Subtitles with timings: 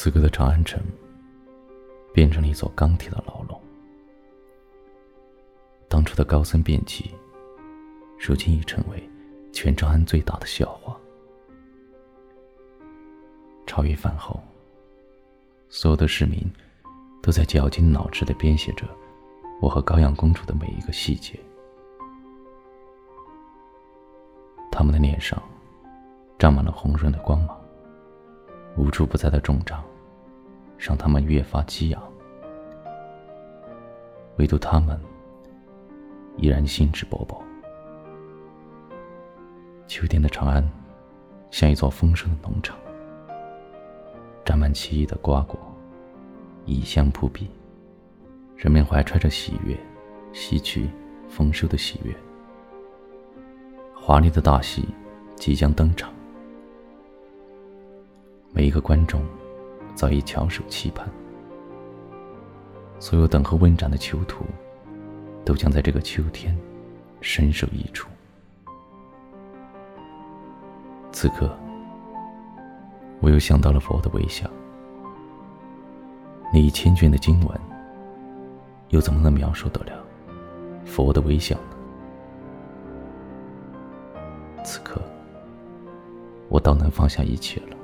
[0.00, 0.80] 此刻的长安城
[2.14, 3.60] 变成了一座钢铁的牢笼。
[5.88, 7.10] 当初的高僧辩机，
[8.16, 9.10] 如今已成为
[9.52, 10.96] 全长安最大的笑话。
[13.66, 14.40] 朝于饭后，
[15.68, 16.48] 所有的市民
[17.20, 18.86] 都在绞尽脑汁的编写着
[19.60, 21.36] 我和高阳公主的每一个细节。
[24.70, 25.42] 他们的脸上
[26.38, 27.57] 沾满了红润的光芒，
[28.78, 29.82] 无处不在的重障
[30.78, 32.02] 让他们越发激昂。
[34.36, 34.98] 唯独他们。
[36.40, 37.36] 依然兴致勃勃。
[39.88, 40.62] 秋天的长安，
[41.50, 42.76] 像一座丰盛的农场，
[44.44, 45.58] 长满奇异的瓜果，
[46.64, 47.50] 异香扑鼻。
[48.56, 49.76] 人们怀揣着喜悦，
[50.32, 50.88] 吸取
[51.28, 52.14] 丰收的喜悦。
[53.92, 54.86] 华丽的大戏
[55.34, 56.12] 即将登场，
[58.58, 59.22] 每一个观众
[59.94, 61.08] 早已翘首期盼。
[62.98, 64.44] 所有等候问斩的囚徒。
[65.44, 66.54] 都将在这个秋天
[67.22, 68.06] 身首异处。
[71.10, 71.50] 此刻，
[73.20, 74.46] 我又想到了佛的微笑。
[76.52, 77.60] 那一千卷的经文，
[78.90, 80.04] 又怎么能描述得了
[80.84, 81.62] 佛的微笑呢？
[84.62, 85.00] 此刻，
[86.50, 87.77] 我倒能放下一切了。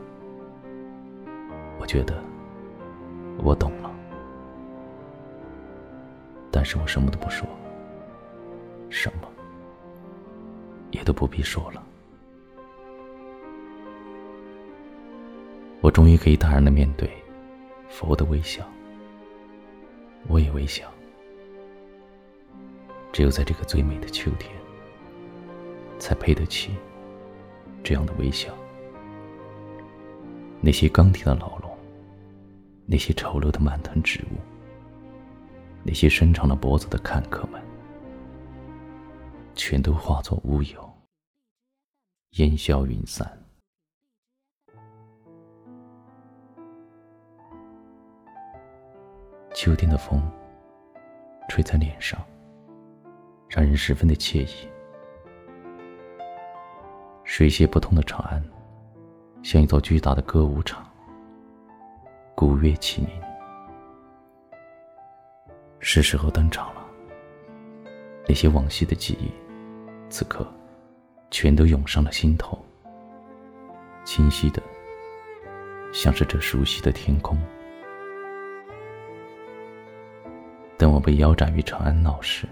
[1.95, 2.20] 觉得，
[3.39, 3.89] 我懂了。
[6.51, 7.47] 但是我什么都不说，
[8.91, 9.28] 什么
[10.91, 11.81] 也都不必说了。
[15.81, 17.09] 我终于可以坦然的面对
[17.89, 18.64] 佛的微笑，
[20.27, 20.91] 我也微笑。
[23.12, 24.53] 只有在这个最美的秋天，
[26.01, 26.73] 才配得起
[27.84, 28.53] 这样的微笑。
[30.61, 31.64] 那些钢铁的牢笼，
[32.87, 34.39] 那些丑陋的蔓藤植物。
[35.83, 37.63] 那些伸长了脖子的看客们，
[39.55, 40.92] 全都化作乌有，
[42.39, 43.31] 烟消云散。
[49.55, 50.20] 秋天的风，
[51.48, 52.19] 吹在脸上，
[53.48, 54.69] 让人十分的惬意。
[57.25, 58.42] 水泄不通的长安，
[59.42, 60.91] 像一座巨大的歌舞场，
[62.34, 63.11] 古乐齐鸣。
[65.78, 66.84] 是时候登场了。
[68.27, 69.30] 那些往昔的记忆，
[70.08, 70.46] 此刻
[71.30, 72.58] 全都涌上了心头，
[74.02, 74.62] 清晰的，
[75.92, 77.39] 像是这熟悉的天空。
[80.77, 82.48] 等我被腰斩于长安闹市，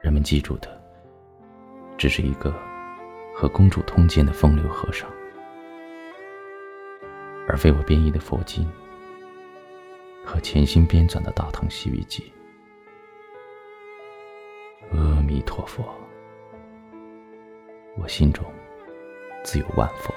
[0.00, 0.80] 人们记住的，
[1.98, 2.54] 只是一个
[3.34, 5.10] 和公主通奸的风流和尚，
[7.52, 8.66] 而非我编译的佛经。
[10.24, 12.32] 和潜心编纂的《大唐西域记》，
[14.96, 15.84] 阿弥陀佛，
[17.98, 18.42] 我心中
[19.44, 20.14] 自有万佛。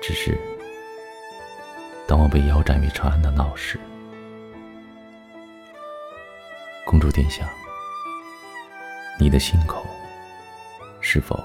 [0.00, 0.38] 只是，
[2.06, 3.78] 当我被腰斩于长安的闹市，
[6.86, 7.50] 公主殿下，
[9.18, 9.84] 你的心口
[11.00, 11.36] 是否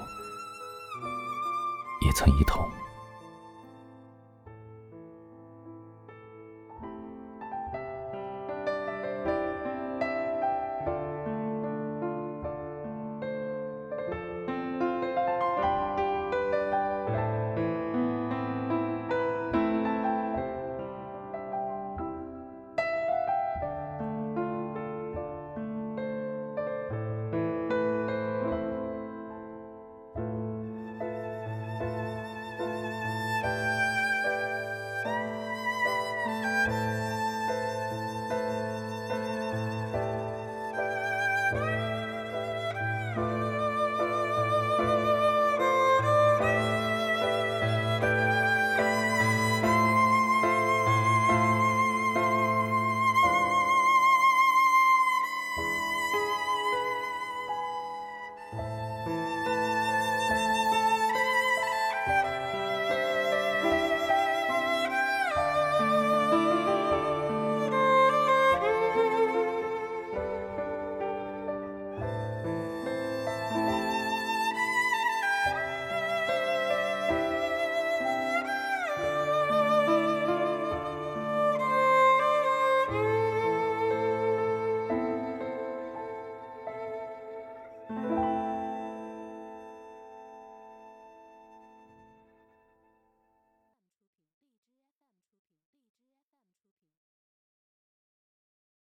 [2.12, 2.70] 也曾一桶？